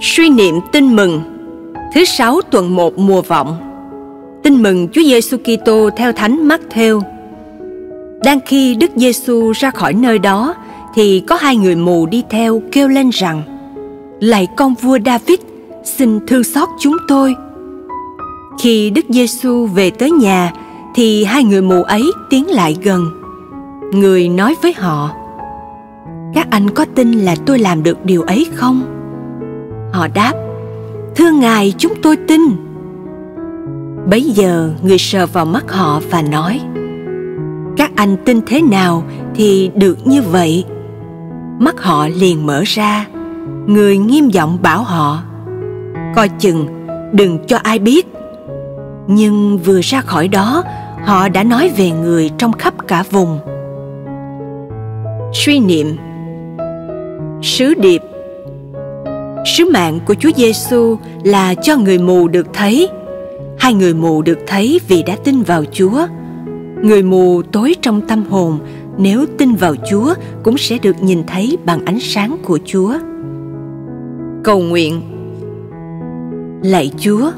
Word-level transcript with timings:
Suy 0.00 0.28
niệm 0.28 0.54
tin 0.72 0.96
mừng 0.96 1.20
Thứ 1.94 2.04
sáu 2.04 2.40
tuần 2.50 2.76
1 2.76 2.98
mùa 2.98 3.22
vọng 3.22 3.56
Tin 4.42 4.62
mừng 4.62 4.88
Chúa 4.88 5.02
Giêsu 5.02 5.36
Kitô 5.36 5.90
theo 5.96 6.12
Thánh 6.12 6.48
Matthew. 6.48 7.00
Đang 8.24 8.40
khi 8.46 8.74
Đức 8.74 8.90
Giêsu 8.96 9.52
ra 9.52 9.70
khỏi 9.70 9.92
nơi 9.92 10.18
đó 10.18 10.54
thì 10.94 11.20
có 11.20 11.36
hai 11.36 11.56
người 11.56 11.76
mù 11.76 12.06
đi 12.06 12.22
theo 12.30 12.62
kêu 12.72 12.88
lên 12.88 13.10
rằng: 13.10 13.42
Lạy 14.20 14.48
con 14.56 14.74
vua 14.74 14.98
David, 15.06 15.38
xin 15.84 16.26
thương 16.26 16.44
xót 16.44 16.68
chúng 16.80 16.96
tôi. 17.08 17.34
Khi 18.58 18.90
Đức 18.90 19.04
Giêsu 19.08 19.66
về 19.66 19.90
tới 19.90 20.10
nhà 20.10 20.52
thì 20.94 21.24
hai 21.24 21.44
người 21.44 21.62
mù 21.62 21.82
ấy 21.82 22.10
tiến 22.30 22.50
lại 22.50 22.76
gần. 22.82 23.04
Người 23.92 24.28
nói 24.28 24.54
với 24.62 24.72
họ: 24.72 25.10
Các 26.34 26.46
anh 26.50 26.70
có 26.70 26.84
tin 26.94 27.12
là 27.12 27.36
tôi 27.46 27.58
làm 27.58 27.82
được 27.82 28.04
điều 28.04 28.22
ấy 28.22 28.46
không? 28.54 28.95
Họ 29.92 30.08
đáp, 30.14 30.32
thưa 31.16 31.30
ngài 31.30 31.74
chúng 31.78 31.92
tôi 32.02 32.16
tin. 32.16 32.40
Bấy 34.10 34.22
giờ 34.22 34.70
người 34.82 34.98
sờ 34.98 35.26
vào 35.26 35.44
mắt 35.44 35.72
họ 35.72 36.00
và 36.10 36.22
nói, 36.22 36.60
các 37.76 37.90
anh 37.96 38.16
tin 38.24 38.40
thế 38.46 38.62
nào 38.62 39.02
thì 39.34 39.70
được 39.74 40.06
như 40.06 40.22
vậy. 40.22 40.64
Mắt 41.58 41.82
họ 41.82 42.08
liền 42.08 42.46
mở 42.46 42.62
ra, 42.66 43.06
người 43.66 43.98
nghiêm 43.98 44.28
giọng 44.28 44.58
bảo 44.62 44.82
họ, 44.82 45.22
coi 46.16 46.28
chừng 46.28 46.66
đừng 47.12 47.46
cho 47.46 47.58
ai 47.62 47.78
biết. 47.78 48.06
Nhưng 49.06 49.58
vừa 49.58 49.80
ra 49.80 50.00
khỏi 50.00 50.28
đó, 50.28 50.62
họ 51.04 51.28
đã 51.28 51.42
nói 51.42 51.70
về 51.76 51.90
người 51.90 52.30
trong 52.38 52.52
khắp 52.52 52.74
cả 52.88 53.04
vùng. 53.10 53.38
Suy 55.32 55.60
niệm 55.60 55.96
Sứ 57.42 57.74
điệp 57.74 58.02
Sứ 59.46 59.64
mạng 59.70 60.00
của 60.06 60.14
Chúa 60.14 60.30
Giêsu 60.36 60.98
là 61.24 61.54
cho 61.54 61.76
người 61.76 61.98
mù 61.98 62.28
được 62.28 62.46
thấy. 62.52 62.88
Hai 63.58 63.74
người 63.74 63.94
mù 63.94 64.22
được 64.22 64.38
thấy 64.46 64.80
vì 64.88 65.02
đã 65.02 65.16
tin 65.24 65.42
vào 65.42 65.64
Chúa. 65.72 66.06
Người 66.82 67.02
mù 67.02 67.42
tối 67.42 67.74
trong 67.82 68.00
tâm 68.00 68.24
hồn 68.30 68.58
nếu 68.98 69.26
tin 69.38 69.54
vào 69.54 69.74
Chúa 69.90 70.14
cũng 70.42 70.58
sẽ 70.58 70.78
được 70.78 71.02
nhìn 71.02 71.22
thấy 71.26 71.56
bằng 71.64 71.84
ánh 71.84 72.00
sáng 72.00 72.36
của 72.44 72.58
Chúa. 72.64 72.94
Cầu 74.44 74.60
nguyện 74.60 75.02
Lạy 76.62 76.90
Chúa, 76.98 77.30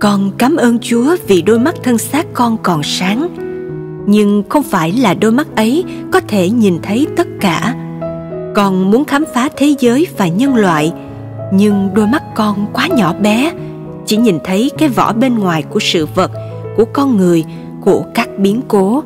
con 0.00 0.30
cảm 0.38 0.56
ơn 0.56 0.78
Chúa 0.78 1.16
vì 1.26 1.42
đôi 1.42 1.58
mắt 1.58 1.74
thân 1.82 1.98
xác 1.98 2.26
con 2.32 2.56
còn 2.62 2.82
sáng. 2.82 3.28
Nhưng 4.06 4.42
không 4.48 4.62
phải 4.62 4.92
là 4.92 5.14
đôi 5.14 5.32
mắt 5.32 5.56
ấy 5.56 5.84
có 6.12 6.20
thể 6.20 6.50
nhìn 6.50 6.78
thấy 6.82 7.06
tất 7.16 7.26
cả. 7.40 7.74
Con 8.54 8.90
muốn 8.90 9.04
khám 9.04 9.24
phá 9.34 9.48
thế 9.56 9.74
giới 9.78 10.06
và 10.16 10.28
nhân 10.28 10.54
loại– 10.56 10.92
nhưng 11.56 11.90
đôi 11.94 12.06
mắt 12.06 12.22
con 12.34 12.66
quá 12.72 12.86
nhỏ 12.86 13.14
bé, 13.20 13.52
chỉ 14.06 14.16
nhìn 14.16 14.38
thấy 14.44 14.70
cái 14.78 14.88
vỏ 14.88 15.12
bên 15.12 15.38
ngoài 15.38 15.62
của 15.62 15.80
sự 15.80 16.06
vật, 16.14 16.30
của 16.76 16.84
con 16.92 17.16
người, 17.16 17.44
của 17.80 18.04
các 18.14 18.38
biến 18.38 18.60
cố. 18.68 19.02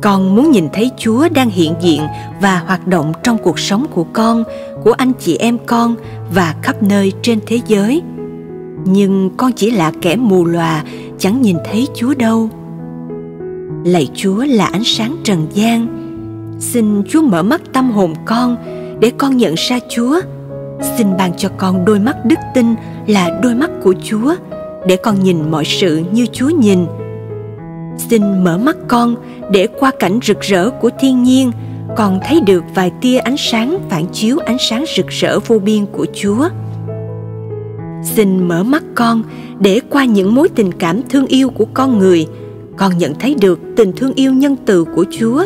Con 0.00 0.36
muốn 0.36 0.50
nhìn 0.50 0.68
thấy 0.72 0.90
chúa 0.98 1.28
đang 1.28 1.50
hiện 1.50 1.74
diện 1.80 2.02
và 2.40 2.62
hoạt 2.66 2.86
động 2.86 3.12
trong 3.22 3.38
cuộc 3.38 3.58
sống 3.58 3.86
của 3.90 4.04
con, 4.12 4.44
của 4.84 4.92
anh 4.92 5.12
chị 5.20 5.36
em 5.36 5.58
con 5.66 5.96
và 6.34 6.54
khắp 6.62 6.82
nơi 6.82 7.12
trên 7.22 7.40
thế 7.46 7.60
giới. 7.66 8.02
Nhưng 8.84 9.30
con 9.36 9.52
chỉ 9.52 9.70
là 9.70 9.92
kẻ 10.02 10.16
mù 10.16 10.44
lòa, 10.44 10.84
chẳng 11.18 11.42
nhìn 11.42 11.56
thấy 11.64 11.88
chúa 11.94 12.14
đâu. 12.14 12.50
Lạy 13.84 14.08
chúa 14.14 14.44
là 14.44 14.66
ánh 14.66 14.84
sáng 14.84 15.16
trần 15.24 15.46
gian. 15.54 15.86
Xin 16.60 17.02
chúa 17.08 17.22
mở 17.22 17.42
mắt 17.42 17.60
tâm 17.72 17.90
hồn 17.90 18.14
con 18.24 18.56
để 19.00 19.12
con 19.18 19.36
nhận 19.36 19.54
ra 19.54 19.78
chúa 19.88 20.20
xin 20.80 21.06
ban 21.18 21.32
cho 21.36 21.48
con 21.56 21.84
đôi 21.84 21.98
mắt 21.98 22.16
đức 22.24 22.38
tin 22.54 22.66
là 23.06 23.40
đôi 23.42 23.54
mắt 23.54 23.70
của 23.82 23.94
chúa, 24.02 24.34
để 24.86 24.96
con 24.96 25.22
nhìn 25.22 25.50
mọi 25.50 25.64
sự 25.64 26.02
như 26.12 26.26
chúa 26.32 26.48
nhìn. 26.48 26.86
Xin 27.98 28.44
mở 28.44 28.58
mắt 28.58 28.76
con 28.88 29.14
để 29.50 29.66
qua 29.78 29.90
cảnh 29.98 30.18
rực 30.22 30.40
rỡ 30.40 30.70
của 30.70 30.90
thiên 31.00 31.22
nhiên, 31.22 31.52
con 31.96 32.20
thấy 32.24 32.40
được 32.40 32.64
vài 32.74 32.92
tia 33.00 33.18
ánh 33.18 33.36
sáng 33.36 33.78
phản 33.88 34.06
chiếu 34.12 34.38
ánh 34.38 34.58
sáng 34.58 34.84
rực 34.96 35.06
rỡ 35.08 35.38
vô 35.46 35.58
biên 35.58 35.86
của 35.86 36.06
chúa. 36.14 36.48
Xin 38.04 38.48
mở 38.48 38.62
mắt 38.62 38.82
con 38.94 39.22
để 39.58 39.80
qua 39.90 40.04
những 40.04 40.34
mối 40.34 40.48
tình 40.48 40.72
cảm 40.72 41.02
thương 41.08 41.26
yêu 41.26 41.50
của 41.50 41.66
con 41.74 41.98
người, 41.98 42.26
con 42.76 42.98
nhận 42.98 43.14
thấy 43.14 43.34
được 43.40 43.60
tình 43.76 43.92
thương 43.92 44.12
yêu 44.14 44.32
nhân 44.32 44.56
từ 44.66 44.84
của 44.84 45.04
chúa. 45.18 45.44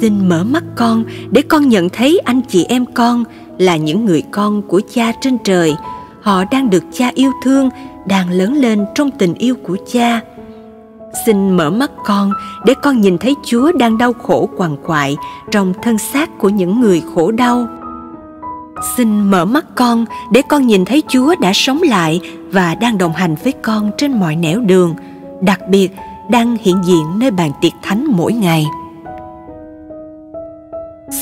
Xin 0.00 0.28
mở 0.28 0.44
mắt 0.44 0.64
con 0.76 1.04
để 1.30 1.42
con 1.42 1.68
nhận 1.68 1.88
thấy 1.88 2.20
anh 2.24 2.40
chị 2.48 2.64
em 2.64 2.84
con 2.94 3.24
là 3.58 3.76
những 3.76 4.04
người 4.04 4.22
con 4.30 4.62
của 4.62 4.80
cha 4.94 5.12
trên 5.20 5.38
trời. 5.38 5.74
Họ 6.22 6.44
đang 6.50 6.70
được 6.70 6.84
cha 6.92 7.10
yêu 7.14 7.32
thương, 7.42 7.70
đang 8.06 8.30
lớn 8.30 8.54
lên 8.54 8.86
trong 8.94 9.10
tình 9.10 9.34
yêu 9.34 9.54
của 9.66 9.76
cha. 9.92 10.20
Xin 11.26 11.56
mở 11.56 11.70
mắt 11.70 11.90
con 12.04 12.32
để 12.64 12.74
con 12.82 13.00
nhìn 13.00 13.18
thấy 13.18 13.34
chúa 13.44 13.72
đang 13.72 13.98
đau 13.98 14.12
khổ 14.12 14.48
quằn 14.56 14.76
quại 14.86 15.16
trong 15.50 15.72
thân 15.82 15.98
xác 15.98 16.38
của 16.38 16.48
những 16.48 16.80
người 16.80 17.02
khổ 17.14 17.30
đau. 17.30 17.66
Xin 18.96 19.30
mở 19.30 19.44
mắt 19.44 19.64
con 19.74 20.04
để 20.32 20.42
con 20.48 20.66
nhìn 20.66 20.84
thấy 20.84 21.02
chúa 21.08 21.34
đã 21.40 21.52
sống 21.54 21.82
lại 21.82 22.20
và 22.52 22.74
đang 22.74 22.98
đồng 22.98 23.12
hành 23.12 23.34
với 23.44 23.52
con 23.52 23.90
trên 23.98 24.20
mọi 24.20 24.36
nẻo 24.36 24.60
đường, 24.60 24.94
đặc 25.40 25.60
biệt 25.68 25.92
đang 26.30 26.56
hiện 26.60 26.76
diện 26.84 27.18
nơi 27.18 27.30
bàn 27.30 27.50
tiệc 27.60 27.72
thánh 27.82 28.04
mỗi 28.08 28.32
ngày. 28.32 28.66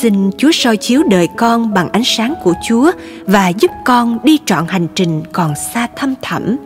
Xin 0.01 0.31
Chúa 0.37 0.51
soi 0.51 0.77
chiếu 0.77 1.03
đời 1.09 1.27
con 1.37 1.73
bằng 1.73 1.89
ánh 1.89 2.03
sáng 2.05 2.33
của 2.43 2.53
Chúa 2.67 2.91
và 3.25 3.47
giúp 3.49 3.71
con 3.85 4.17
đi 4.23 4.39
trọn 4.45 4.65
hành 4.67 4.87
trình 4.95 5.23
còn 5.31 5.53
xa 5.73 5.87
thăm 5.95 6.13
thẳm. 6.21 6.57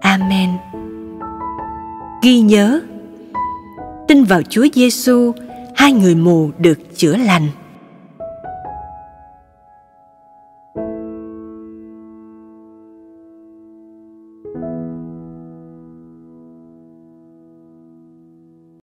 Amen. 0.00 0.50
Ghi 2.22 2.40
nhớ, 2.40 2.80
tin 4.08 4.24
vào 4.24 4.42
Chúa 4.42 4.66
Giêsu, 4.74 5.32
hai 5.74 5.92
người 5.92 6.14
mù 6.14 6.50
được 6.58 6.78
chữa 6.96 7.16
lành. 7.16 7.48